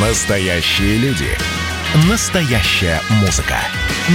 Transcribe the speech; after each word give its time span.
Настоящие 0.00 0.96
люди. 0.98 1.26
Настоящая 2.08 3.00
музыка. 3.20 3.56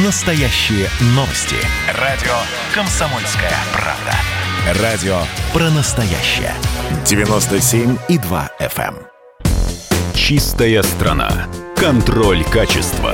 Настоящие 0.06 0.88
новости. 1.14 1.58
Радио 2.00 2.32
«Комсомольская 2.74 3.52
правда». 3.74 4.82
Радио 4.82 5.18
про 5.52 5.70
настоящее. 5.72 6.54
97,2 7.04 8.50
FM. 8.62 8.96
эм. 8.96 10.14
Чистая 10.14 10.84
страна. 10.84 11.30
Контроль 11.76 12.46
качества. 12.46 13.14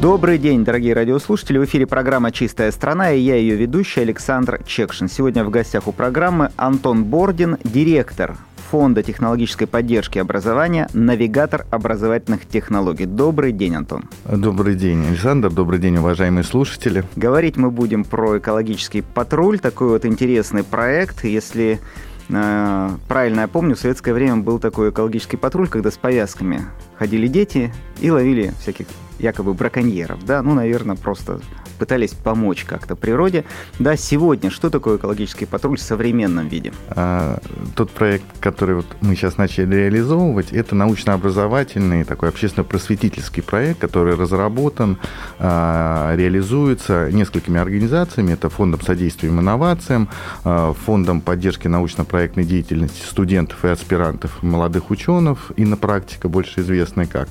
Добрый 0.00 0.38
день, 0.38 0.64
дорогие 0.64 0.94
радиослушатели. 0.94 1.58
В 1.58 1.64
эфире 1.64 1.88
программа 1.88 2.30
«Чистая 2.30 2.70
страна» 2.70 3.10
и 3.10 3.18
я 3.18 3.34
ее 3.34 3.56
ведущий 3.56 4.02
Александр 4.02 4.62
Чекшин. 4.64 5.08
Сегодня 5.08 5.42
в 5.42 5.50
гостях 5.50 5.88
у 5.88 5.92
программы 5.92 6.52
Антон 6.56 7.02
Бордин, 7.02 7.58
директор 7.64 8.36
Фонда 8.70 9.02
технологической 9.02 9.66
поддержки 9.66 10.18
образования, 10.18 10.88
навигатор 10.92 11.66
образовательных 11.70 12.46
технологий. 12.46 13.06
Добрый 13.06 13.52
день, 13.52 13.74
Антон. 13.76 14.04
Добрый 14.26 14.74
день, 14.74 15.06
Александр. 15.06 15.50
Добрый 15.50 15.78
день, 15.78 15.96
уважаемые 15.96 16.44
слушатели. 16.44 17.04
Говорить 17.16 17.56
мы 17.56 17.70
будем 17.70 18.04
про 18.04 18.38
экологический 18.38 19.00
патруль, 19.00 19.58
такой 19.58 19.88
вот 19.88 20.04
интересный 20.04 20.64
проект. 20.64 21.24
Если 21.24 21.80
э, 22.28 22.90
правильно 23.08 23.40
я 23.40 23.48
помню, 23.48 23.74
в 23.74 23.80
советское 23.80 24.12
время 24.12 24.36
был 24.36 24.58
такой 24.58 24.90
экологический 24.90 25.38
патруль, 25.38 25.68
когда 25.68 25.90
с 25.90 25.96
повязками 25.96 26.66
ходили 26.98 27.26
дети 27.26 27.72
и 28.00 28.10
ловили 28.10 28.52
всяких 28.60 28.86
якобы 29.18 29.54
браконьеров, 29.54 30.24
да, 30.24 30.42
ну, 30.42 30.54
наверное, 30.54 30.96
просто 30.96 31.40
пытались 31.78 32.12
помочь 32.12 32.64
как-то 32.64 32.96
природе. 32.96 33.44
Да, 33.78 33.96
сегодня 33.96 34.50
что 34.50 34.68
такое 34.68 34.96
экологический 34.96 35.46
патруль 35.46 35.78
в 35.78 35.82
современном 35.82 36.48
виде? 36.48 36.72
А, 36.90 37.38
тот 37.76 37.90
проект, 37.90 38.24
который 38.40 38.76
вот 38.76 38.86
мы 39.00 39.14
сейчас 39.14 39.38
начали 39.38 39.74
реализовывать, 39.74 40.52
это 40.52 40.74
научно-образовательный, 40.74 42.04
такой 42.04 42.28
общественно-просветительский 42.28 43.42
проект, 43.42 43.80
который 43.80 44.16
разработан, 44.16 44.98
а, 45.38 46.14
реализуется 46.16 47.10
несколькими 47.12 47.60
организациями. 47.60 48.32
Это 48.32 48.50
Фондом 48.50 48.80
содействия 48.80 49.28
инновациям, 49.28 50.08
а, 50.44 50.74
Фондом 50.84 51.20
поддержки 51.20 51.68
научно-проектной 51.68 52.44
деятельности 52.44 53.04
студентов 53.06 53.64
и 53.64 53.68
аспирантов, 53.68 54.42
молодых 54.42 54.90
ученых, 54.90 55.52
и 55.56 55.64
на 55.64 55.76
практика 55.76 56.28
больше 56.28 56.60
известной 56.60 57.06
как 57.06 57.28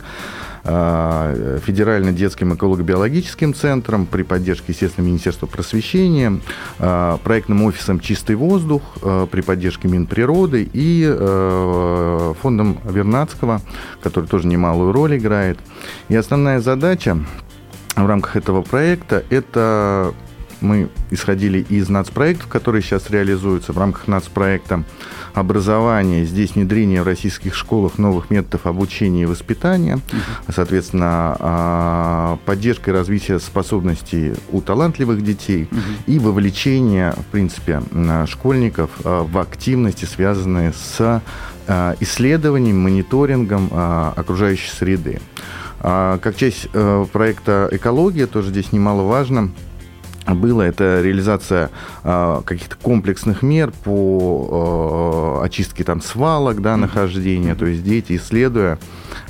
Федеральным 0.67 2.13
детским 2.13 2.53
эколого-биологическим 2.53 3.53
центром 3.53 4.05
при 4.05 4.23
поддержке, 4.23 4.65
естественно, 4.73 5.05
Министерства 5.05 5.45
просвещения, 5.45 6.39
а, 6.79 7.17
проектным 7.17 7.63
офисом 7.63 8.01
«Чистый 8.01 8.35
воздух» 8.35 8.81
а, 9.01 9.27
при 9.27 9.41
поддержке 9.41 9.88
Минприроды 9.88 10.69
и 10.73 11.05
фондом 12.41 12.79
Вернадского, 12.83 13.61
который 14.01 14.25
тоже 14.25 14.47
немалую 14.47 14.91
роль 14.91 15.17
играет. 15.17 15.57
И 16.09 16.15
основная 16.15 16.59
задача 16.59 17.17
в 17.95 18.05
рамках 18.05 18.35
этого 18.35 18.61
проекта– 18.61 19.23
это 19.29 20.13
мы 20.61 20.89
исходили 21.11 21.59
из 21.59 21.89
нацпроектов, 21.89 22.47
которые 22.47 22.81
сейчас 22.81 23.09
реализуются 23.09 23.73
в 23.73 23.77
рамках 23.77 24.08
нацпроекта 24.08 24.83
образования. 25.33 26.25
Здесь 26.25 26.55
внедрение 26.55 27.03
в 27.03 27.05
российских 27.05 27.55
школах 27.55 27.97
новых 27.97 28.30
методов 28.30 28.66
обучения 28.66 29.23
и 29.23 29.25
воспитания, 29.25 30.00
соответственно, 30.53 31.38
а, 31.39 32.39
поддержка 32.45 32.91
и 32.91 32.94
развитие 32.94 33.39
способностей 33.39 34.33
у 34.52 34.61
талантливых 34.61 35.23
детей 35.23 35.69
и 36.08 36.19
вовлечение, 36.19 37.11
в 37.11 37.25
принципе, 37.31 37.81
школьников 38.25 38.89
а, 39.03 39.23
в 39.23 39.38
активности, 39.38 40.05
связанные 40.05 40.73
с 40.73 41.22
а, 41.67 41.95
исследованием, 42.00 42.80
мониторингом 42.80 43.69
окружающей 44.16 44.69
среды. 44.69 45.19
Как 45.80 46.35
часть 46.35 46.67
э, 46.73 47.05
проекта 47.13 47.69
«Экология», 47.72 48.25
тоже 48.25 48.50
здесь 48.50 48.72
немаловажно, 48.72 49.52
было, 50.36 50.64
это 50.64 51.02
реализация 51.02 51.69
э, 52.03 52.41
каких-то 52.46 52.75
комплексных 52.75 53.41
мер 53.41 53.72
по 53.84 55.40
э, 55.41 55.46
очистке 55.46 55.84
там 55.84 56.01
свалок, 56.01 56.62
да, 56.62 56.78
нахождения, 56.78 57.56
то 57.56 57.66
есть 57.66 57.84
дети, 57.84 58.18
исследуя 58.18 58.78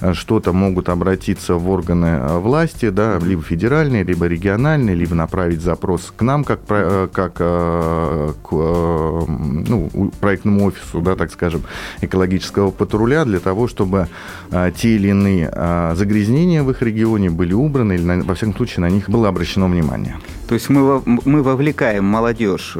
Э, 0.02 0.14
что-то 0.14 0.54
могут 0.54 0.90
обратиться 0.90 1.56
в 1.56 1.70
органы 1.70 2.40
власти, 2.40 2.90
да, 2.90 3.20
либо 3.20 3.42
федеральные, 3.42 4.04
либо 4.04 4.26
региональные, 4.26 4.96
либо 4.96 5.16
направить 5.16 5.62
запрос 5.62 6.14
к 6.16 6.22
нам, 6.22 6.44
как, 6.44 6.60
э, 6.70 7.08
как 7.12 7.34
к 7.34 8.52
ну, 8.52 10.12
проектному 10.20 10.66
офису, 10.66 11.02
да, 11.02 11.16
так 11.16 11.32
скажем, 11.32 11.64
экологического 12.02 12.72
патруля, 12.72 13.26
для 13.26 13.40
того, 13.40 13.68
чтобы 13.68 14.08
те 14.52 14.96
или 14.96 15.10
иные 15.10 15.52
загрязнения 15.96 16.64
в 16.64 16.72
их 16.72 16.82
регионе 16.82 17.30
были 17.30 17.54
убраны, 17.54 17.94
или, 17.94 18.22
во 18.22 18.36
всяком 18.36 18.56
случае, 18.56 18.82
на 18.82 18.90
них 18.90 19.10
было 19.10 19.28
обращено 19.28 19.68
внимание. 19.68 20.18
То 20.48 20.54
есть 20.54 20.70
мы, 20.70 21.02
мы 21.06 21.44
вовлекаем 21.44 22.06
молодежь 22.06 22.78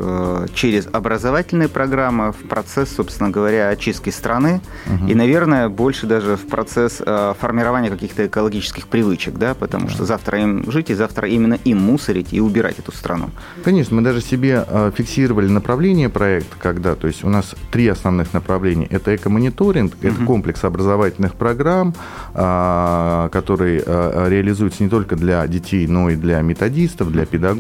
через 0.54 0.88
образовательные 0.92 1.70
программы 1.70 2.32
в 2.32 2.48
процесс, 2.48 2.96
собственно 2.96 3.30
говоря, 3.30 3.70
очистки 3.70 4.10
страны, 4.10 4.62
угу. 4.86 5.08
и, 5.08 5.16
наверное, 5.16 5.70
больше 5.70 6.06
даже 6.06 6.38
в 6.38 6.48
процесс 6.48 7.02
Э, 7.10 7.34
формирования 7.40 7.90
каких-то 7.90 8.28
экологических 8.28 8.88
привычек, 8.88 9.36
да, 9.36 9.54
потому 9.54 9.88
что 9.88 10.04
завтра 10.04 10.42
им 10.42 10.70
жить, 10.70 10.90
и 10.90 10.94
завтра 10.94 11.30
именно 11.30 11.54
им 11.54 11.78
мусорить 11.78 12.34
и 12.34 12.42
убирать 12.42 12.80
эту 12.80 12.92
страну. 12.92 13.30
Конечно, 13.64 13.96
мы 13.96 14.02
даже 14.02 14.20
себе 14.20 14.66
э, 14.68 14.92
фиксировали 14.94 15.48
направление 15.48 16.10
проекта, 16.10 16.58
когда, 16.60 16.96
то 16.96 17.08
есть 17.08 17.24
у 17.24 17.30
нас 17.30 17.56
три 17.72 17.88
основных 17.88 18.34
направления. 18.34 18.88
Это 18.88 19.16
экомониторинг, 19.16 19.94
угу. 19.94 20.08
это 20.08 20.26
комплекс 20.26 20.66
образовательных 20.66 21.36
программ, 21.36 21.94
э, 22.34 23.30
который 23.32 23.78
реализуется 23.78 24.84
не 24.84 24.90
только 24.90 25.16
для 25.16 25.48
детей, 25.48 25.88
но 25.88 26.10
и 26.10 26.16
для 26.16 26.42
методистов, 26.42 27.12
для 27.12 27.26
педагогов. 27.26 27.57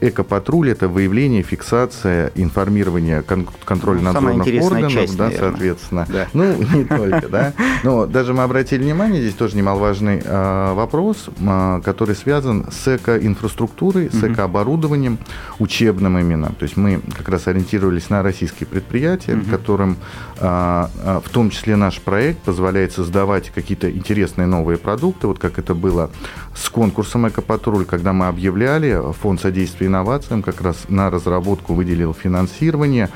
Экопатруль– 0.00 0.70
это 0.70 0.88
выявление, 0.88 1.42
фиксация, 1.42 2.32
информирование 2.34 3.22
контрольно-надзорных 3.22 4.46
ну, 4.46 4.64
органов, 4.64 4.92
часть, 4.92 5.16
да, 5.16 5.24
наверное. 5.24 5.50
соответственно. 5.50 6.06
Да. 6.08 6.28
Ну, 6.32 6.56
не 6.74 6.84
только, 6.84 7.28
да. 7.28 7.52
Но 7.84 8.06
даже 8.06 8.34
мы 8.34 8.42
обратили 8.42 8.82
внимание, 8.82 9.20
здесь 9.22 9.34
тоже 9.34 9.56
немаловажный 9.56 10.22
э, 10.24 10.72
вопрос, 10.74 11.28
э, 11.40 11.80
который 11.84 12.14
связан 12.14 12.66
с 12.70 12.96
экоинфраструктурой, 12.96 14.10
с 14.10 14.22
экооборудованием, 14.22 15.18
учебным 15.58 16.18
именно. 16.18 16.48
То 16.58 16.64
есть 16.64 16.76
мы 16.76 17.00
как 17.16 17.28
раз 17.28 17.46
ориентировались 17.46 18.10
на 18.10 18.22
российские 18.22 18.66
предприятия, 18.66 19.38
которым 19.50 19.96
э, 20.38 20.86
в 21.24 21.28
том 21.30 21.50
числе 21.50 21.76
наш 21.76 22.00
проект 22.00 22.40
позволяет 22.40 22.92
создавать 22.92 23.50
какие-то 23.50 23.90
интересные 23.90 24.46
новые 24.46 24.78
продукты, 24.78 25.26
вот 25.26 25.38
как 25.38 25.58
это 25.58 25.74
было 25.74 26.10
с 26.54 26.68
конкурсом 26.68 27.28
«Экопатруль», 27.28 27.84
когда 27.84 28.12
мы 28.12 28.26
объявляли, 28.26 29.00
фонд 29.12 29.40
содействия 29.40 29.86
инновациям 29.86 30.42
как 30.42 30.60
раз 30.60 30.84
на 30.88 31.10
разработку 31.10 31.74
выделил 31.74 32.14
финансирование, 32.14 33.08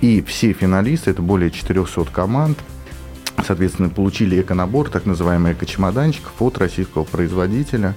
и 0.00 0.22
все 0.22 0.52
финалисты, 0.52 1.10
это 1.10 1.22
более 1.22 1.50
400 1.50 2.04
команд, 2.12 2.58
соответственно, 3.46 3.88
получили 3.88 4.40
эконабор, 4.40 4.90
так 4.90 5.06
называемый 5.06 5.52
эко-чемоданчик 5.52 6.24
от 6.38 6.58
российского 6.58 7.04
производителя. 7.04 7.94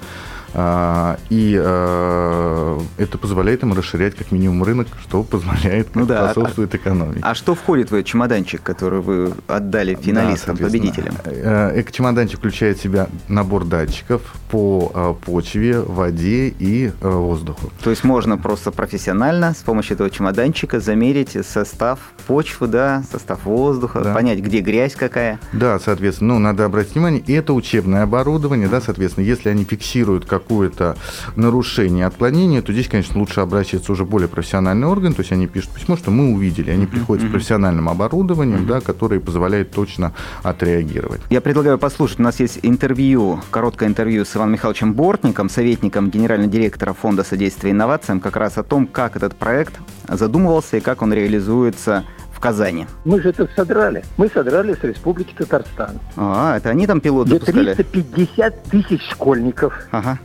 А, 0.57 1.17
и 1.29 1.59
а, 1.61 2.79
это 2.97 3.17
позволяет 3.17 3.63
им 3.63 3.73
расширять 3.73 4.15
как 4.15 4.31
минимум 4.31 4.63
рынок, 4.63 4.87
что 5.01 5.23
позволяет, 5.23 5.93
ну, 5.95 6.05
да, 6.05 6.31
способствует 6.31 6.73
а, 6.73 6.77
экономике. 6.77 7.19
А 7.23 7.35
что 7.35 7.55
входит 7.55 7.91
в 7.91 7.93
этот 7.93 8.07
чемоданчик, 8.07 8.63
который 8.63 9.01
вы 9.01 9.33
отдали 9.47 9.95
финалистам, 9.95 10.55
да, 10.55 10.65
победителям? 10.65 11.15
Э, 11.25 11.79
эко-чемоданчик 11.81 12.39
включает 12.39 12.79
в 12.79 12.83
себя 12.83 13.07
набор 13.27 13.65
датчиков 13.65 14.21
по 14.49 15.17
почве, 15.25 15.81
воде 15.81 16.47
и 16.47 16.91
воздуху. 17.01 17.71
То 17.83 17.89
есть 17.89 18.05
можно 18.05 18.37
просто 18.37 18.71
профессионально 18.71 19.53
с 19.53 19.63
помощью 19.63 19.95
этого 19.95 20.09
чемоданчика 20.09 20.79
замерить 20.79 21.35
состав 21.45 21.99
почвы, 22.27 22.67
да, 22.67 23.03
состав 23.11 23.43
воздуха, 23.45 24.01
да. 24.01 24.13
понять, 24.13 24.39
где 24.39 24.61
грязь 24.61 24.95
какая. 24.95 25.39
Да, 25.51 25.79
соответственно, 25.79 26.35
ну, 26.35 26.39
надо 26.39 26.65
обратить 26.65 26.95
внимание, 26.95 27.21
и 27.25 27.33
это 27.33 27.53
учебное 27.53 28.03
оборудование, 28.03 28.69
да, 28.69 28.79
соответственно, 28.79 29.25
если 29.25 29.49
они 29.49 29.65
фиксируют 29.65 30.25
как 30.25 30.44
какое-то 30.45 30.95
нарушение, 31.35 32.05
отклонение, 32.05 32.61
то 32.61 32.71
здесь, 32.71 32.87
конечно, 32.87 33.19
лучше 33.19 33.41
обращаться 33.41 33.91
уже 33.91 34.05
более 34.05 34.27
профессиональный 34.27 34.87
орган, 34.87 35.13
то 35.13 35.21
есть 35.21 35.31
они 35.31 35.47
пишут 35.47 35.71
письмо, 35.71 35.97
что 35.97 36.11
мы 36.11 36.33
увидели, 36.33 36.69
они 36.69 36.85
приходят 36.85 37.27
с 37.27 37.31
профессиональным 37.31 37.89
оборудованием, 37.89 38.67
да, 38.67 38.79
которое 38.79 39.19
позволяет 39.19 39.71
точно 39.71 40.13
отреагировать. 40.43 41.21
Я 41.29 41.41
предлагаю 41.41 41.77
послушать, 41.79 42.19
у 42.19 42.23
нас 42.23 42.39
есть 42.39 42.59
интервью, 42.61 43.41
короткое 43.49 43.89
интервью 43.89 44.23
с 44.23 44.35
Иваном 44.35 44.53
Михайловичем 44.53 44.93
Бортником, 44.93 45.49
советником 45.49 46.09
генерального 46.09 46.51
директора 46.51 46.93
Фонда 46.93 47.23
содействия 47.23 47.71
инновациям, 47.71 48.19
как 48.19 48.35
раз 48.35 48.57
о 48.57 48.63
том, 48.63 48.85
как 48.87 49.15
этот 49.15 49.35
проект 49.35 49.73
задумывался 50.07 50.77
и 50.77 50.79
как 50.79 51.01
он 51.01 51.13
реализуется 51.13 52.05
в 52.35 52.39
Казани. 52.39 52.85
Мы 53.05 53.21
же 53.21 53.29
это 53.29 53.47
содрали. 53.55 54.03
Мы 54.17 54.27
содрали 54.27 54.73
с 54.73 54.83
Республики 54.83 55.33
Татарстан. 55.37 55.99
А, 56.17 56.57
это 56.57 56.69
они 56.69 56.85
там 56.85 56.99
пилот 56.99 57.27
Где 57.27 57.39
350 57.39 58.63
тысяч 58.63 59.01
школьников. 59.09 59.73
Ага 59.91 60.19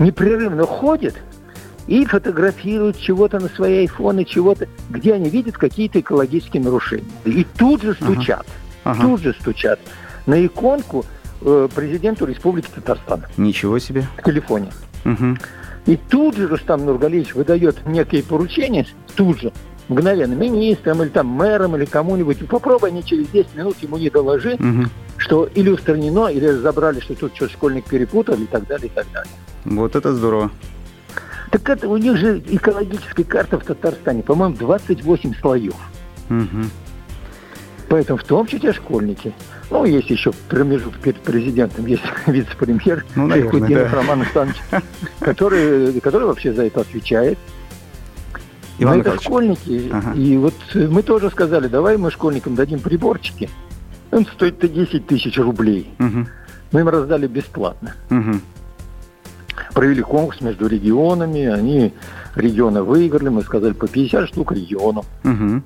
непрерывно 0.00 0.64
ходят 0.64 1.14
и 1.86 2.04
фотографируют 2.04 2.98
чего-то 2.98 3.38
на 3.38 3.48
свои 3.48 3.80
айфоны, 3.80 4.24
чего-то, 4.24 4.66
где 4.88 5.14
они 5.14 5.30
видят 5.30 5.56
какие-то 5.56 6.00
экологические 6.00 6.62
нарушения. 6.62 7.04
И 7.24 7.46
тут 7.56 7.82
же 7.82 7.94
стучат, 7.94 8.46
ага. 8.84 8.96
Ага. 8.96 9.02
тут 9.02 9.20
же 9.20 9.36
стучат 9.38 9.78
на 10.26 10.44
иконку 10.44 11.04
э, 11.42 11.68
президенту 11.74 12.26
Республики 12.26 12.68
Татарстан. 12.74 13.26
Ничего 13.36 13.78
себе. 13.78 14.06
В 14.18 14.24
телефоне. 14.24 14.72
Угу. 15.04 15.36
И 15.86 15.96
тут 15.96 16.36
же 16.36 16.46
Рустам 16.46 16.84
Нургалиевич 16.84 17.34
выдает 17.34 17.86
некие 17.86 18.22
поручения, 18.22 18.86
тут 19.16 19.40
же, 19.40 19.52
мгновенно, 19.88 20.34
министрам 20.34 21.02
или 21.02 21.08
там 21.08 21.26
мэрам 21.26 21.76
или 21.76 21.86
кому-нибудь. 21.86 22.46
Попробуй 22.48 22.90
они 22.90 23.02
через 23.04 23.28
10 23.28 23.54
минут 23.56 23.76
ему 23.80 23.96
не 23.96 24.10
доложи, 24.10 24.54
угу. 24.54 24.88
что 25.16 25.46
или 25.46 25.70
устранено, 25.70 26.28
или 26.28 26.46
разобрали, 26.46 27.00
что 27.00 27.14
тут 27.14 27.34
что 27.34 27.48
школьник 27.48 27.86
перепутал 27.86 28.36
и 28.36 28.46
так 28.46 28.66
далее, 28.66 28.86
и 28.86 28.90
так 28.90 29.06
далее. 29.12 29.32
Вот 29.64 29.96
это 29.96 30.14
здорово. 30.14 30.50
Так 31.50 31.68
это 31.68 31.88
у 31.88 31.96
них 31.96 32.16
же 32.16 32.42
экологическая 32.46 33.24
карта 33.24 33.58
в 33.58 33.64
Татарстане, 33.64 34.22
по-моему, 34.22 34.56
28 34.56 35.34
слоев. 35.40 35.74
Угу. 36.28 36.64
Поэтому 37.88 38.18
в 38.18 38.24
том 38.24 38.46
числе 38.46 38.72
школьники. 38.72 39.34
Ну, 39.68 39.84
есть 39.84 40.10
еще 40.10 40.32
промежуток 40.48 41.00
перед 41.00 41.20
президентом, 41.20 41.86
есть 41.86 42.04
вице-премьер 42.26 43.04
ну, 43.16 43.28
Шейхудинов 43.30 43.90
да. 43.90 43.96
Роман 43.96 44.20
Александрович, 44.20 44.60
который, 45.20 46.00
который 46.00 46.26
вообще 46.28 46.52
за 46.52 46.66
это 46.66 46.80
отвечает. 46.82 47.38
Иван 48.78 48.98
Но 48.98 49.00
это 49.00 49.20
школьники. 49.20 49.90
Ага. 49.92 50.12
И 50.14 50.36
вот 50.36 50.54
мы 50.74 51.02
тоже 51.02 51.30
сказали, 51.30 51.66
давай 51.66 51.96
мы 51.98 52.10
школьникам 52.10 52.54
дадим 52.54 52.78
приборчики. 52.78 53.50
Он 54.12 54.24
стоит-то 54.24 54.68
10 54.68 55.06
тысяч 55.06 55.36
рублей. 55.36 55.92
Угу. 55.98 56.26
Мы 56.72 56.80
им 56.80 56.88
раздали 56.88 57.26
бесплатно. 57.26 57.94
Угу. 58.10 58.40
Провели 59.74 60.02
конкурс 60.02 60.40
между 60.40 60.66
регионами, 60.66 61.46
они 61.46 61.92
регионы 62.34 62.82
выиграли, 62.82 63.28
мы 63.28 63.42
сказали 63.42 63.72
по 63.72 63.86
50 63.86 64.28
штук 64.28 64.52
региону. 64.52 65.04
Угу 65.24 65.62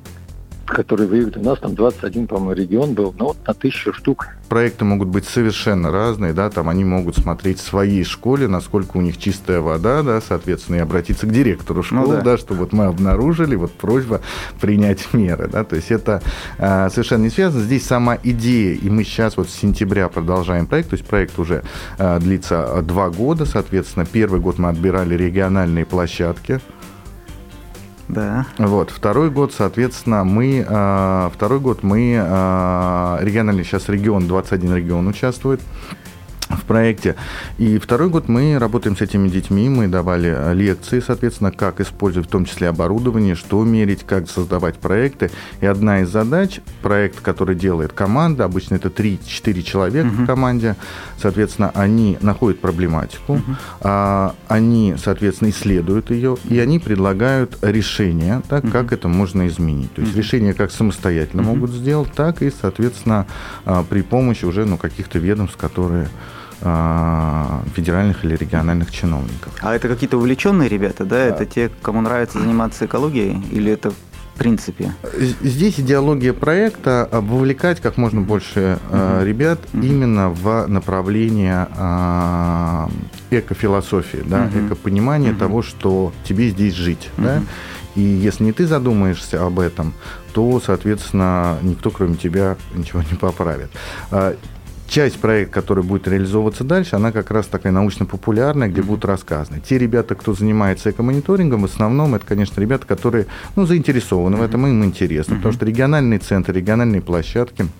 который 0.67 1.07
выиграл. 1.07 1.43
У 1.43 1.45
нас 1.45 1.59
там 1.59 1.75
21, 1.75 2.27
по-моему, 2.27 2.53
регион 2.53 2.95
был, 2.95 3.15
ну, 3.19 3.27
вот 3.27 3.37
на 3.47 3.55
тысячу 3.55 3.93
штук. 3.93 4.29
Проекты 4.49 4.85
могут 4.85 5.09
быть 5.09 5.25
совершенно 5.25 5.91
разные, 5.91 6.33
да, 6.33 6.51
там 6.51 6.69
они 6.69 6.85
могут 6.85 7.17
смотреть 7.17 7.59
в 7.59 7.63
своей 7.63 8.05
школе, 8.05 8.47
насколько 8.47 8.97
у 8.97 9.01
них 9.01 9.19
чистая 9.19 9.61
вода, 9.61 10.03
да, 10.03 10.21
соответственно, 10.21 10.77
и 10.77 10.79
обратиться 10.81 11.27
к 11.27 11.33
директору 11.33 11.79
ну 11.79 11.83
школы, 11.83 12.17
ну, 12.17 12.23
да. 12.23 12.33
да, 12.33 12.39
что 12.39 12.55
вот 12.55 12.73
мы 12.73 12.85
обнаружили, 12.85 13.57
вот 13.57 13.73
просьба 13.73 14.21
принять 14.61 15.13
меры, 15.13 15.49
да, 15.49 15.65
то 15.65 15.77
есть 15.77 15.91
это 15.91 16.23
э, 16.59 16.89
совершенно 16.91 17.25
не 17.25 17.31
связано. 17.31 17.65
Здесь 17.65 17.87
сама 17.87 18.19
идея, 18.23 18.75
и 18.75 18.91
мы 18.91 19.05
сейчас 19.05 19.37
вот 19.37 19.49
с 19.49 19.55
сентября 19.55 20.09
продолжаем 20.09 20.67
проект, 20.67 20.91
то 20.91 20.95
есть 20.95 21.07
проект 21.07 21.39
уже 21.39 21.65
э, 21.99 22.19
длится 22.21 22.83
два 22.83 23.11
года, 23.11 23.47
соответственно, 23.47 24.07
первый 24.07 24.41
год 24.41 24.59
мы 24.59 24.69
отбирали 24.69 25.15
региональные 25.17 25.87
площадки, 25.87 26.61
да. 28.09 28.47
Вот. 28.59 28.91
Второй 28.91 29.31
год, 29.31 29.53
соответственно, 29.53 30.25
мы... 30.25 30.65
Э, 30.67 31.31
второй 31.33 31.61
год 31.61 31.83
мы... 31.83 32.15
Э, 32.19 33.19
региональный 33.21 33.65
сейчас 33.65 33.89
регион, 33.89 34.27
21 34.27 34.75
регион 34.75 35.09
участвует 35.09 35.61
в 36.63 36.65
проекте. 36.65 37.17
И 37.59 37.79
второй 37.79 38.09
год 38.09 38.29
мы 38.29 38.59
работаем 38.59 38.97
с 38.97 39.01
этими 39.01 39.29
детьми, 39.29 39.69
мы 39.69 39.89
давали 39.89 40.55
лекции, 40.55 41.01
соответственно, 41.01 41.53
как 41.53 41.81
использовать 41.81 42.29
в 42.29 42.31
том 42.31 42.45
числе 42.45 42.69
оборудование, 42.69 43.35
что 43.35 43.63
мерить, 43.65 44.05
как 44.05 44.29
создавать 44.31 44.77
проекты. 44.77 45.31
И 45.61 45.67
одна 45.67 46.01
из 46.01 46.09
задач, 46.11 46.61
проект, 46.83 47.21
который 47.21 47.55
делает 47.55 47.93
команда, 47.93 48.45
обычно 48.45 48.77
это 48.77 48.89
3-4 48.89 49.63
человека 49.63 50.09
uh-huh. 50.09 50.25
в 50.25 50.27
команде, 50.27 50.77
соответственно, 51.19 51.71
они 51.75 52.19
находят 52.21 52.61
проблематику, 52.61 53.35
uh-huh. 53.35 53.57
а, 53.81 54.35
они, 54.49 54.95
соответственно, 55.03 55.51
исследуют 55.51 56.11
ее, 56.11 56.37
и 56.49 56.59
они 56.59 56.79
предлагают 56.79 57.59
решение, 57.63 58.43
так, 58.49 58.65
uh-huh. 58.65 58.71
как 58.71 58.93
это 58.93 59.09
можно 59.09 59.47
изменить. 59.49 59.93
То 59.95 60.03
есть 60.03 60.15
uh-huh. 60.15 60.19
решение 60.19 60.55
как 60.55 60.71
самостоятельно 60.71 61.43
uh-huh. 61.43 61.45
могут 61.45 61.71
сделать, 61.71 62.13
так 62.13 62.43
и, 62.43 62.51
соответственно, 62.51 63.27
а, 63.65 63.85
при 63.85 64.03
помощи 64.03 64.45
уже 64.45 64.65
ну, 64.65 64.77
каких-то 64.77 65.19
ведомств, 65.19 65.57
которые 65.57 66.09
федеральных 67.75 68.25
или 68.25 68.37
региональных 68.37 68.91
чиновников. 68.91 69.53
А 69.61 69.75
это 69.75 69.89
какие-то 69.89 70.17
увлеченные 70.17 70.69
ребята, 70.69 71.05
да? 71.05 71.19
Это 71.19 71.45
те, 71.45 71.71
кому 71.83 72.01
нравится 72.01 72.41
заниматься 72.41 72.87
экологией, 72.87 73.43
или 73.53 73.71
это 73.71 73.91
в 73.91 74.39
принципе? 74.39 74.93
Здесь 75.43 75.79
идеология 75.79 76.33
проекта 76.33 77.09
вовлекать 77.13 77.81
как 77.81 77.97
можно 77.97 78.21
больше 78.21 78.79
uh-huh. 78.91 79.25
ребят 79.25 79.61
uh-huh. 79.73 79.87
именно 79.87 80.31
в 80.31 80.67
направление 80.67 81.69
э, 81.77 82.89
экофилософии, 83.31 84.23
да, 84.25 84.47
uh-huh. 84.47 84.67
экопонимания 84.67 85.31
uh-huh. 85.31 85.39
того, 85.39 85.63
что 85.63 86.13
тебе 86.25 86.49
здесь 86.49 86.75
жить, 86.75 87.11
uh-huh. 87.17 87.23
да. 87.23 87.43
И 87.95 88.01
если 88.01 88.43
не 88.43 88.53
ты 88.53 88.67
задумаешься 88.67 89.47
об 89.47 89.61
этом, 89.61 89.95
то, 90.33 90.61
соответственно, 90.65 91.59
никто, 91.63 91.91
кроме 91.91 92.17
тебя, 92.17 92.57
ничего 92.75 93.03
не 93.09 93.17
поправит 93.17 93.71
часть 94.95 95.19
проекта, 95.19 95.55
который 95.55 95.83
будет 95.83 96.07
реализовываться 96.07 96.63
дальше, 96.63 96.95
она 96.95 97.11
как 97.11 97.33
раз 97.33 97.47
такая 97.47 97.73
научно-популярная, 97.73 98.69
где 98.69 98.81
будут 98.81 99.05
рассказаны. 99.05 99.61
Те 99.61 99.77
ребята, 99.77 100.15
кто 100.15 100.35
занимается 100.35 100.93
экомониторингом, 100.93 101.63
в 101.63 101.65
основном 101.65 102.15
это, 102.15 102.25
конечно, 102.25 102.61
ребята, 102.61 102.87
которые 102.87 103.27
ну, 103.57 103.67
заинтересованы 103.67 104.37
в 104.37 104.43
этом, 104.43 104.65
им 104.69 104.85
интересно, 104.85 105.35
потому 105.35 105.53
что 105.53 105.67
региональные 105.67 106.21
центры, 106.21 106.55
региональные 106.55 107.03
площадки– 107.03 107.67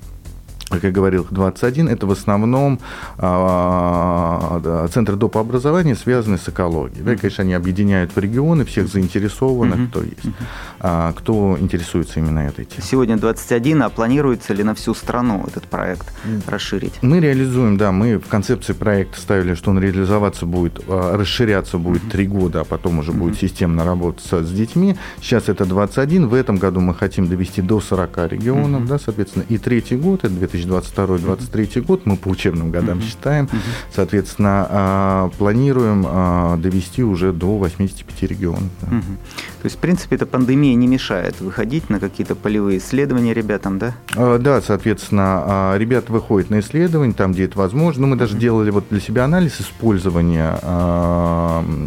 как 0.75 0.85
я 0.85 0.91
говорил, 0.91 1.27
21, 1.31 1.89
это 1.89 2.07
в 2.07 2.11
основном 2.11 2.81
а, 3.19 4.89
центры 4.93 5.17
доп. 5.17 5.37
образования, 5.37 5.95
связанные 5.95 6.39
с 6.39 6.49
экологией. 6.49 7.03
Да, 7.03 7.17
конечно, 7.17 7.43
они 7.43 7.55
объединяют 7.55 8.15
в 8.15 8.19
регионы 8.19 8.65
всех 8.65 8.89
заинтересованных, 8.89 9.79
uh-huh. 9.79 9.89
кто 9.89 10.03
есть, 10.03 10.37
а, 10.81 11.13
кто 11.13 11.57
интересуется 11.61 12.21
именно 12.21 12.41
этой 12.41 12.65
темой. 12.65 12.85
Сегодня 12.85 13.17
21, 13.17 13.83
а 13.83 13.89
планируется 13.89 14.55
ли 14.55 14.63
на 14.63 14.75
всю 14.75 14.95
страну 14.95 15.45
этот 15.47 15.65
проект 15.65 16.13
расширить? 16.47 16.95
Мы 17.03 17.21
реализуем, 17.21 17.77
да, 17.77 17.93
мы 17.93 18.19
в 18.19 18.29
концепции 18.29 18.73
проекта 18.73 19.21
ставили, 19.21 19.55
что 19.55 19.71
он 19.71 19.81
реализоваться 19.81 20.47
будет, 20.47 20.81
а, 20.89 21.17
расширяться 21.17 21.79
будет. 21.79 22.03
3 22.11 22.27
года, 22.27 22.61
а 22.61 22.65
потом 22.65 22.99
уже 22.99 23.13
будет 23.13 23.39
системно 23.39 23.85
работать 23.85 24.25
с 24.25 24.51
детьми. 24.51 24.97
Сейчас 25.21 25.49
это 25.49 25.65
21, 25.65 26.29
в 26.29 26.35
этом 26.35 26.57
году 26.57 26.81
мы 26.81 26.95
хотим 26.95 27.27
довести 27.27 27.63
до 27.63 27.81
40 27.81 28.29
регионов, 28.29 28.87
да, 28.87 28.99
соответственно, 28.99 29.45
и 29.49 29.59
третий 29.59 29.97
год, 29.97 30.25
это 30.25 30.35
2020 30.35 30.64
2022-2023 30.67 31.81
год, 31.83 32.07
мы 32.07 32.17
по 32.17 32.29
учебным 32.29 32.71
годам 32.71 33.01
считаем, 33.01 33.49
соответственно, 33.95 34.67
а, 34.69 35.31
планируем 35.39 36.05
а, 36.07 36.57
довести 36.57 37.03
уже 37.03 37.33
до 37.33 37.59
85 37.59 38.23
регионов. 38.31 38.63
Да. 38.83 38.89
То 38.89 39.65
есть, 39.65 39.77
в 39.77 39.79
принципе, 39.79 40.17
эта 40.17 40.27
пандемия 40.27 40.75
не 40.75 40.87
мешает 40.87 41.41
выходить 41.41 41.91
на 41.91 42.01
какие-то 42.01 42.35
полевые 42.35 42.79
исследования 42.79 43.35
ребятам, 43.35 43.79
да? 43.79 43.95
А, 44.17 44.39
да, 44.39 44.61
соответственно, 44.61 45.75
ребята 45.77 46.13
выходят 46.13 46.51
на 46.51 46.61
исследования 46.61 47.15
там, 47.15 47.33
где 47.33 47.45
это 47.45 47.59
возможно. 47.59 48.03
Ну, 48.03 48.09
мы 48.09 48.17
даже 48.17 48.37
делали 48.37 48.71
вот 48.71 48.85
для 48.91 49.01
себя 49.01 49.25
анализ 49.25 49.61
использования, 49.61 50.55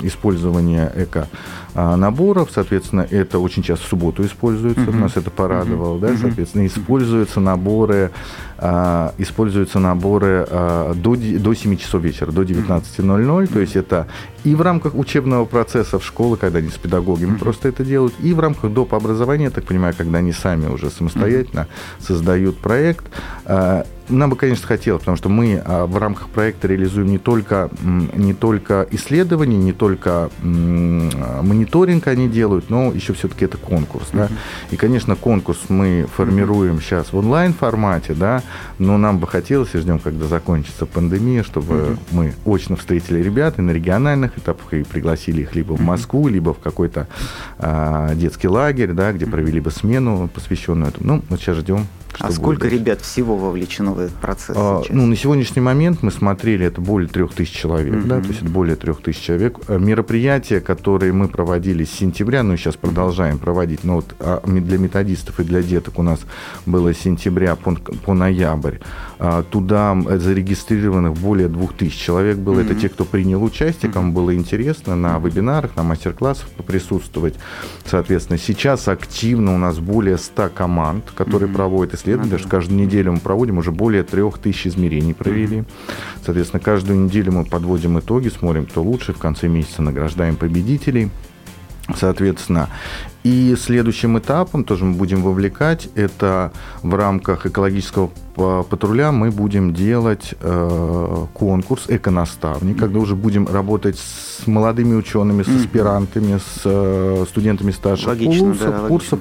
использования 0.03 0.91
эко 0.95 1.27
наборов, 1.75 2.49
соответственно, 2.51 3.07
это 3.09 3.39
очень 3.39 3.63
часто 3.63 3.85
в 3.85 3.89
субботу 3.89 4.25
используется, 4.25 4.81
mm-hmm. 4.81 4.99
нас 4.99 5.17
это 5.17 5.29
порадовало, 5.29 5.97
mm-hmm. 5.97 6.01
да, 6.01 6.17
соответственно, 6.17 6.65
используются 6.65 7.39
наборы 7.39 8.11
а, 8.59 9.13
используются 9.19 9.77
наборы 9.77 10.47
а, 10.49 10.93
до, 10.95 11.15
до 11.15 11.53
7 11.53 11.77
часов 11.77 12.01
вечера, 12.01 12.31
до 12.31 12.41
19.00. 12.41 13.47
То 13.47 13.59
есть 13.59 13.75
это 13.75 14.07
и 14.47 14.55
в 14.55 14.61
рамках 14.61 14.95
учебного 14.95 15.43
процесса 15.43 15.99
в 15.99 16.05
школе, 16.05 16.37
когда 16.37 16.59
они 16.59 16.69
с 16.69 16.77
педагогами 16.77 17.31
mm-hmm. 17.31 17.39
просто 17.39 17.67
это 17.67 17.83
делают, 17.83 18.13
и 18.21 18.33
в 18.33 18.39
рамках 18.39 18.71
доп. 18.71 18.93
образования, 18.93 19.45
я 19.45 19.49
так 19.49 19.65
понимаю, 19.65 19.93
когда 19.97 20.19
они 20.19 20.31
сами 20.31 20.67
уже 20.67 20.89
самостоятельно 20.89 21.67
mm-hmm. 21.67 22.07
создают 22.07 22.57
проект. 22.57 23.05
А, 23.43 23.85
нам 24.09 24.29
бы, 24.29 24.35
конечно, 24.37 24.65
хотелось, 24.65 25.01
потому 25.01 25.17
что 25.17 25.29
мы 25.29 25.61
а, 25.63 25.85
в 25.85 25.97
рамках 25.97 26.29
проекта 26.29 26.67
реализуем 26.67 27.07
не 27.07 27.17
только, 27.17 27.69
не 27.81 28.33
только 28.33 28.87
исследования, 28.91 29.57
не 29.57 29.73
только 29.73 30.29
мониторинг 30.41 32.07
они 32.07 32.29
делают, 32.29 32.69
но 32.69 32.91
еще 32.91 33.13
все-таки 33.13 33.45
это 33.45 33.57
конкурс. 33.57 34.07
Да? 34.13 34.29
И, 34.71 34.77
конечно, 34.77 35.15
конкурс 35.15 35.59
мы 35.69 36.07
формируем 36.15 36.79
сейчас 36.79 37.11
в 37.11 37.17
онлайн-формате, 37.17 38.13
да, 38.13 38.43
но 38.79 38.97
нам 38.97 39.19
бы 39.19 39.27
хотелось, 39.27 39.75
и 39.75 39.77
ждем, 39.77 39.99
когда 39.99 40.25
закончится 40.25 40.85
пандемия, 40.85 41.43
чтобы 41.43 41.97
мы 42.11 42.33
очно 42.45 42.75
встретили 42.75 43.21
ребят 43.21 43.59
и 43.59 43.61
на 43.61 43.71
региональных 43.71 44.36
этапах 44.37 44.73
и 44.73 44.83
пригласили 44.83 45.41
их 45.41 45.55
либо 45.55 45.73
в 45.73 45.81
Москву, 45.81 46.27
либо 46.27 46.53
в 46.53 46.59
какой-то 46.59 47.07
а, 47.57 48.13
детский 48.15 48.47
лагерь, 48.47 48.93
да, 48.93 49.11
где 49.11 49.25
провели 49.25 49.59
бы 49.59 49.71
смену, 49.71 50.29
посвященную 50.33 50.89
этому. 50.89 51.07
Ну, 51.07 51.23
вот 51.29 51.39
сейчас 51.39 51.57
ждем 51.57 51.87
а 52.19 52.31
сколько 52.31 52.63
дальше. 52.63 52.77
ребят 52.77 53.01
всего 53.01 53.37
вовлечено 53.37 53.93
в 53.93 53.99
этот 53.99 54.15
процесс? 54.15 54.55
А, 54.57 54.81
ну, 54.89 55.05
на 55.05 55.15
сегодняшний 55.15 55.61
момент 55.61 56.01
мы 56.01 56.11
смотрели, 56.11 56.65
это 56.65 56.81
более 56.81 57.09
трех 57.09 57.33
тысяч 57.33 57.53
человек, 57.53 57.93
mm-hmm. 57.93 58.07
да, 58.07 58.21
то 58.21 58.27
есть 58.27 58.41
это 58.41 58.49
более 58.49 58.75
трех 58.75 59.01
тысяч 59.01 59.21
человек. 59.21 59.59
Э, 59.67 59.77
мероприятия, 59.77 60.59
которые 60.59 61.13
мы 61.13 61.27
проводили 61.27 61.83
с 61.83 61.91
сентября, 61.91 62.43
ну, 62.43 62.57
сейчас 62.57 62.75
продолжаем 62.75 63.37
проводить, 63.37 63.83
но 63.83 63.95
вот 63.95 64.15
а, 64.19 64.41
для 64.45 64.77
методистов 64.77 65.39
и 65.39 65.43
для 65.43 65.61
деток 65.61 65.99
у 65.99 66.03
нас 66.03 66.19
было 66.65 66.93
с 66.93 66.97
сентября 66.97 67.55
по, 67.55 67.75
по 67.75 68.13
ноябрь. 68.13 68.77
А, 69.19 69.43
туда 69.43 69.97
зарегистрированных 70.17 71.13
более 71.13 71.47
двух 71.47 71.73
тысяч 71.73 71.95
человек 71.95 72.37
было. 72.37 72.59
Mm-hmm. 72.59 72.71
Это 72.71 72.75
те, 72.75 72.89
кто 72.89 73.05
принял 73.05 73.43
участие, 73.43 73.91
кому 73.91 74.11
было 74.11 74.35
интересно 74.35 74.95
на 74.95 75.17
вебинарах, 75.19 75.75
на 75.75 75.83
мастер-классах 75.83 76.49
присутствовать. 76.65 77.35
Соответственно, 77.85 78.37
сейчас 78.37 78.87
активно 78.87 79.55
у 79.55 79.57
нас 79.57 79.79
более 79.79 80.17
100 80.17 80.49
команд, 80.49 81.11
которые 81.15 81.49
mm-hmm. 81.49 81.53
проводят 81.53 81.93
исследований. 82.07 82.31
Даже 82.31 82.47
каждую 82.47 82.79
неделю 82.79 83.13
мы 83.13 83.19
проводим, 83.19 83.57
уже 83.57 83.71
более 83.71 84.03
трех 84.03 84.37
тысяч 84.37 84.67
измерений 84.67 85.13
провели. 85.13 85.63
Соответственно, 86.23 86.61
каждую 86.61 86.99
неделю 86.99 87.33
мы 87.33 87.45
подводим 87.45 87.99
итоги, 87.99 88.29
смотрим, 88.29 88.65
кто 88.65 88.81
лучше, 88.81 89.13
в 89.13 89.17
конце 89.17 89.47
месяца 89.47 89.81
награждаем 89.81 90.35
победителей. 90.35 91.09
Соответственно, 91.95 92.69
и 93.27 93.55
следующим 93.57 94.17
этапом 94.17 94.63
тоже 94.63 94.85
мы 94.85 94.93
будем 94.93 95.21
вовлекать, 95.21 95.89
это 95.95 96.53
в 96.81 96.95
рамках 96.95 97.45
экологического 97.45 98.09
патруля 98.37 99.11
мы 99.11 99.31
будем 99.31 99.73
делать 99.73 100.35
э, 100.39 101.25
конкурс 101.33 101.85
«Эконаставник», 101.87 102.77
когда 102.77 102.99
уже 102.99 103.15
будем 103.15 103.47
работать 103.47 103.97
с 103.97 104.45
молодыми 104.45 104.95
учеными, 104.95 105.41
с 105.41 105.47
аспирантами, 105.47 106.37
с 106.37 106.61
э, 106.63 107.25
студентами 107.27 107.71
старших 107.71 108.07
логично, 108.07 108.49
курсов, 108.49 108.69
да, 108.69 108.87
курсов 108.87 109.19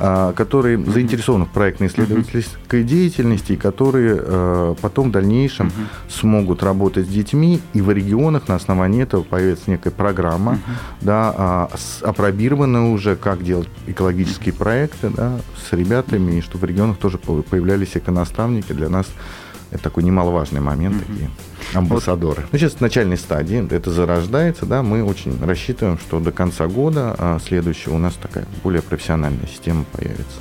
э, 0.00 0.32
которые 0.36 0.76
mm-hmm. 0.76 0.92
заинтересованы 0.92 1.44
в 1.46 1.48
проектно-исследовательской 1.48 2.82
mm-hmm. 2.82 2.84
деятельности, 2.84 3.52
и 3.52 3.56
которые 3.56 4.20
э, 4.20 4.74
потом 4.80 5.08
в 5.08 5.12
дальнейшем 5.12 5.68
mm-hmm. 5.68 6.10
смогут 6.10 6.62
работать 6.62 7.06
с 7.06 7.08
детьми, 7.08 7.62
и 7.72 7.80
в 7.80 7.90
регионах 7.90 8.48
на 8.48 8.56
основании 8.56 9.02
этого 9.02 9.22
появится 9.22 9.70
некая 9.70 9.90
программа, 9.90 10.52
mm-hmm. 10.52 11.00
да, 11.00 11.68
э, 11.72 12.06
апробированная 12.06 12.92
уже, 12.92 13.16
как 13.16 13.39
делать 13.42 13.68
экологические 13.86 14.54
проекты 14.54 15.10
да, 15.10 15.40
с 15.56 15.72
ребятами, 15.72 16.38
и 16.38 16.40
чтобы 16.40 16.66
в 16.66 16.68
регионах 16.68 16.98
тоже 16.98 17.18
появлялись 17.18 17.96
эконаставники, 17.96 18.20
наставники 18.40 18.72
для 18.72 18.88
нас 18.88 19.06
это 19.70 19.84
такой 19.84 20.02
немаловажный 20.02 20.60
момент, 20.60 20.96
mm-hmm. 20.96 21.06
такие 21.06 21.30
амбассадоры. 21.74 22.42
Вот. 22.42 22.52
Ну, 22.52 22.58
сейчас 22.58 22.72
в 22.72 22.80
начальной 22.80 23.16
стадии 23.16 23.64
это 23.72 23.90
зарождается, 23.90 24.66
да, 24.66 24.82
мы 24.82 25.04
очень 25.04 25.38
рассчитываем, 25.44 25.98
что 25.98 26.18
до 26.18 26.32
конца 26.32 26.66
года 26.66 27.14
а, 27.16 27.38
следующего 27.38 27.94
у 27.94 27.98
нас 27.98 28.14
такая 28.14 28.46
более 28.64 28.82
профессиональная 28.82 29.46
система 29.46 29.84
появится. 29.84 30.38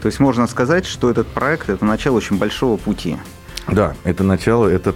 То 0.00 0.06
есть 0.06 0.18
можно 0.18 0.46
сказать, 0.46 0.86
что 0.86 1.10
этот 1.10 1.26
проект– 1.26 1.68
это 1.68 1.84
начало 1.84 2.16
очень 2.16 2.38
большого 2.38 2.78
пути. 2.78 3.16
Да, 3.70 3.94
это 4.04 4.24
начало, 4.24 4.66
это 4.66 4.94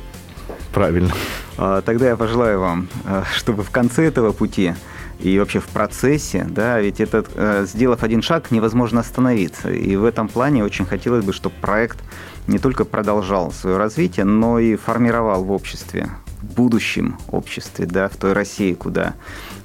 правильно. 0.73 1.13
А, 1.59 1.83
тогда 1.83 2.09
я 2.09 2.17
пожелаю 2.17 2.61
вам, 2.61 2.89
а, 3.05 3.25
чтобы 3.35 3.65
в 3.65 3.71
конце 3.71 4.05
этого 4.05 4.33
пути 4.33 4.75
и 5.21 5.39
вообще 5.39 5.59
в 5.61 5.67
процессе, 5.67 6.47
да, 6.49 6.81
ведь 6.81 7.01
этот, 7.01 7.29
э, 7.35 7.65
сделав 7.67 8.03
один 8.03 8.23
шаг, 8.23 8.51
невозможно 8.51 9.01
остановиться. 9.01 9.71
И 9.71 9.97
в 9.97 10.05
этом 10.05 10.29
плане 10.29 10.65
очень 10.65 10.87
хотелось 10.87 11.25
бы, 11.25 11.33
чтобы 11.33 11.57
проект 11.61 11.99
не 12.47 12.59
только 12.59 12.85
продолжал 12.85 13.53
свое 13.53 13.77
развитие, 13.77 14.25
но 14.25 14.59
и 14.59 14.77
формировал 14.77 15.45
в 15.45 15.51
обществе, 15.51 16.09
в 16.41 16.55
будущем 16.55 17.19
обществе, 17.31 17.87
да, 17.87 18.09
в 18.09 18.17
той 18.17 18.33
России, 18.33 18.75
куда 18.75 19.15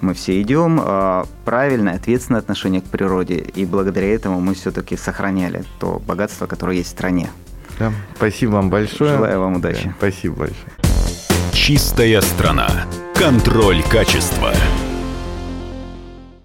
мы 0.02 0.14
все 0.16 0.42
идем, 0.42 0.82
э, 0.84 1.24
правильное, 1.46 1.96
ответственное 1.96 2.42
отношение 2.42 2.82
к 2.82 2.86
природе. 2.86 3.36
И 3.36 3.66
благодаря 3.66 4.14
этому 4.14 4.42
мы 4.42 4.56
все-таки 4.56 4.98
сохраняли 4.98 5.64
то 5.80 6.02
богатство, 6.06 6.48
которое 6.48 6.78
есть 6.78 6.90
в 6.90 6.92
стране. 6.92 7.30
Да, 7.80 7.92
спасибо 8.16 8.52
вам 8.52 8.70
большое. 8.70 9.16
Желаю 9.16 9.40
вам 9.40 9.56
удачи. 9.58 9.86
Да, 9.86 9.94
спасибо 9.98 10.36
большое. 10.36 10.74
Чистая 11.54 12.22
страна. 12.22 12.68
Контроль 13.16 13.82
качества. 13.84 14.52